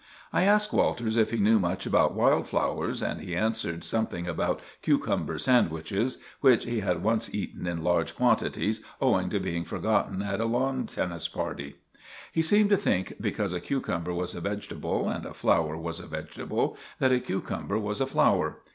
I 0.33 0.45
asked 0.45 0.73
Walters 0.73 1.15
if 1.15 1.29
he 1.29 1.37
knew 1.37 1.59
much 1.59 1.85
about 1.85 2.15
wild 2.15 2.47
flowers, 2.49 3.03
and 3.03 3.21
he 3.21 3.35
answered 3.35 3.83
something 3.83 4.27
about 4.27 4.59
cucumber 4.81 5.37
sandwiches, 5.37 6.17
which 6.39 6.65
he 6.65 6.79
had 6.79 7.03
once 7.03 7.35
eaten 7.35 7.67
in 7.67 7.83
large 7.83 8.15
quantities 8.15 8.83
owing 8.99 9.29
to 9.29 9.39
being 9.39 9.63
forgotten 9.63 10.23
at 10.23 10.39
a 10.41 10.45
lawn 10.45 10.87
tennis 10.87 11.27
party. 11.27 11.75
He 12.31 12.41
seemed 12.41 12.71
to 12.71 12.77
think 12.77 13.21
because 13.21 13.53
a 13.53 13.61
cucumber 13.61 14.11
was 14.11 14.33
a 14.33 14.41
vegetable, 14.41 15.07
and 15.07 15.23
a 15.23 15.35
flower 15.35 15.77
was 15.77 15.99
a 15.99 16.07
vegetable, 16.07 16.77
that 16.97 17.11
a 17.11 17.19
cucumber 17.19 17.77
was 17.77 18.01
a 18.01 18.07
flower. 18.07 18.61